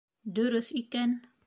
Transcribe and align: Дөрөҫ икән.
Дөрөҫ 0.39 0.73
икән. 0.83 1.17